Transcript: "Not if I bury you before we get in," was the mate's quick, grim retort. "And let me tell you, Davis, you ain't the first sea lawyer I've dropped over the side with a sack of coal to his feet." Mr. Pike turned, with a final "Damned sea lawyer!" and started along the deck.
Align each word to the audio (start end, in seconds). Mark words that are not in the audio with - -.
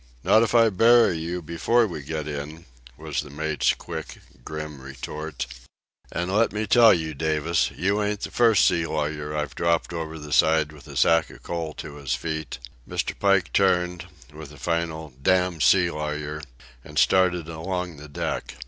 "Not 0.23 0.41
if 0.41 0.55
I 0.55 0.69
bury 0.71 1.15
you 1.19 1.43
before 1.43 1.85
we 1.85 2.01
get 2.01 2.27
in," 2.27 2.65
was 2.97 3.21
the 3.21 3.29
mate's 3.29 3.75
quick, 3.75 4.19
grim 4.43 4.81
retort. 4.81 5.45
"And 6.11 6.31
let 6.33 6.51
me 6.51 6.65
tell 6.65 6.91
you, 6.91 7.13
Davis, 7.13 7.69
you 7.69 8.01
ain't 8.01 8.21
the 8.21 8.31
first 8.31 8.65
sea 8.65 8.87
lawyer 8.87 9.37
I've 9.37 9.53
dropped 9.53 9.93
over 9.93 10.17
the 10.17 10.33
side 10.33 10.71
with 10.71 10.87
a 10.87 10.97
sack 10.97 11.29
of 11.29 11.43
coal 11.43 11.75
to 11.75 11.97
his 11.97 12.15
feet." 12.15 12.57
Mr. 12.89 13.13
Pike 13.19 13.53
turned, 13.53 14.07
with 14.33 14.51
a 14.51 14.57
final 14.57 15.13
"Damned 15.21 15.61
sea 15.61 15.91
lawyer!" 15.91 16.41
and 16.83 16.97
started 16.97 17.47
along 17.47 17.97
the 17.97 18.09
deck. 18.09 18.55